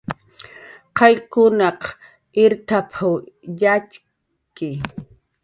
"Qayllkunaq 0.97 1.81
irt""ap"" 2.43 2.93
yatxki" 3.61 4.69